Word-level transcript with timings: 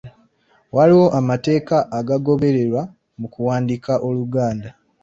Waliwo 0.75 1.07
amateeka 1.19 1.75
agagobererwa 1.99 2.81
mu 3.19 3.27
kuwandiika 3.33 3.91
Oluganda. 4.07 4.69